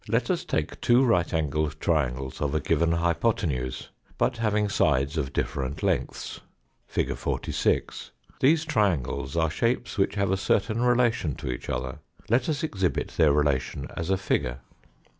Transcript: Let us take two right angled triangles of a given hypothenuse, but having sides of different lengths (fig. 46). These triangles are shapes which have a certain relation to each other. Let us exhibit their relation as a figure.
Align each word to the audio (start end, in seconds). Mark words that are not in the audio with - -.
Let 0.07 0.31
us 0.31 0.43
take 0.45 0.81
two 0.81 1.05
right 1.05 1.31
angled 1.31 1.79
triangles 1.79 2.41
of 2.41 2.55
a 2.55 2.59
given 2.59 2.93
hypothenuse, 2.93 3.89
but 4.17 4.37
having 4.37 4.67
sides 4.67 5.15
of 5.15 5.31
different 5.31 5.83
lengths 5.83 6.39
(fig. 6.87 7.15
46). 7.15 8.09
These 8.39 8.65
triangles 8.65 9.37
are 9.37 9.51
shapes 9.51 9.99
which 9.99 10.15
have 10.15 10.31
a 10.31 10.37
certain 10.37 10.81
relation 10.81 11.35
to 11.35 11.51
each 11.51 11.69
other. 11.69 11.99
Let 12.29 12.49
us 12.49 12.63
exhibit 12.63 13.09
their 13.09 13.31
relation 13.31 13.89
as 13.95 14.09
a 14.09 14.17
figure. 14.17 14.61